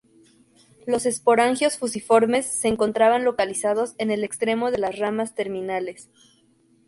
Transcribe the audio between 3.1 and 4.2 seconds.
localizados en